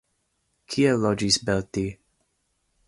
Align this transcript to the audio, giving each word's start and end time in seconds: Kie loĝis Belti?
Kie 0.75 0.93
loĝis 1.03 1.39
Belti? 1.51 1.87